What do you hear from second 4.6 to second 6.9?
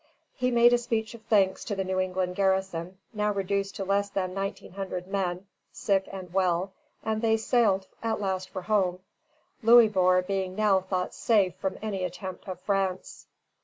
hundred men, sick and well,